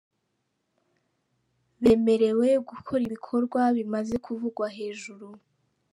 [1.81, 5.27] bemerewe gukora ibikorwa bimaze kuvugwa hejuru;.